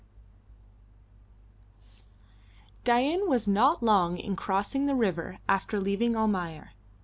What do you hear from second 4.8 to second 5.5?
the river